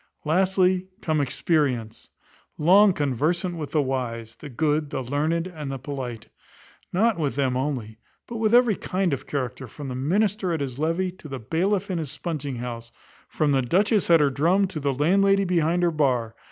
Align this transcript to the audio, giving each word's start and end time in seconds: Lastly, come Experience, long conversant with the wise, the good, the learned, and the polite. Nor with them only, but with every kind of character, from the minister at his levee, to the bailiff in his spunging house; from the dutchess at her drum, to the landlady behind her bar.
Lastly, 0.25 0.87
come 1.01 1.21
Experience, 1.21 2.09
long 2.57 2.91
conversant 2.91 3.55
with 3.55 3.69
the 3.69 3.83
wise, 3.83 4.35
the 4.37 4.49
good, 4.49 4.89
the 4.89 5.03
learned, 5.03 5.45
and 5.45 5.71
the 5.71 5.77
polite. 5.77 6.27
Nor 6.91 7.13
with 7.19 7.35
them 7.35 7.55
only, 7.55 7.99
but 8.25 8.37
with 8.37 8.51
every 8.55 8.75
kind 8.75 9.13
of 9.13 9.27
character, 9.27 9.67
from 9.67 9.89
the 9.89 9.95
minister 9.95 10.53
at 10.53 10.59
his 10.59 10.79
levee, 10.79 11.11
to 11.11 11.27
the 11.27 11.37
bailiff 11.37 11.91
in 11.91 11.99
his 11.99 12.09
spunging 12.09 12.55
house; 12.57 12.91
from 13.27 13.51
the 13.51 13.61
dutchess 13.61 14.09
at 14.09 14.21
her 14.21 14.31
drum, 14.31 14.65
to 14.69 14.79
the 14.79 14.91
landlady 14.91 15.43
behind 15.45 15.83
her 15.83 15.91
bar. 15.91 16.33